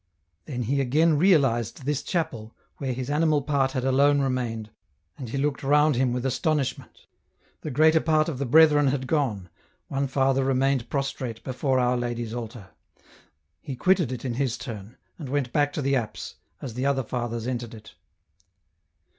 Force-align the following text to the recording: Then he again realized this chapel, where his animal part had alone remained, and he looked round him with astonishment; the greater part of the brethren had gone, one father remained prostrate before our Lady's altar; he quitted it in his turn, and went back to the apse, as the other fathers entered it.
Then 0.45 0.63
he 0.63 0.81
again 0.81 1.15
realized 1.19 1.85
this 1.85 2.01
chapel, 2.01 2.55
where 2.77 2.91
his 2.91 3.11
animal 3.11 3.43
part 3.43 3.73
had 3.73 3.85
alone 3.85 4.19
remained, 4.19 4.71
and 5.15 5.29
he 5.29 5.37
looked 5.37 5.61
round 5.61 5.95
him 5.95 6.11
with 6.11 6.25
astonishment; 6.25 7.05
the 7.61 7.69
greater 7.69 7.99
part 7.99 8.27
of 8.27 8.39
the 8.39 8.47
brethren 8.47 8.87
had 8.87 9.05
gone, 9.05 9.47
one 9.89 10.07
father 10.07 10.43
remained 10.43 10.89
prostrate 10.89 11.43
before 11.43 11.77
our 11.79 11.97
Lady's 11.97 12.33
altar; 12.33 12.69
he 13.61 13.75
quitted 13.75 14.11
it 14.11 14.25
in 14.25 14.33
his 14.33 14.57
turn, 14.57 14.97
and 15.19 15.29
went 15.29 15.53
back 15.53 15.71
to 15.73 15.83
the 15.83 15.95
apse, 15.95 16.33
as 16.63 16.73
the 16.73 16.83
other 16.87 17.03
fathers 17.03 17.45
entered 17.45 17.75
it. 17.75 17.93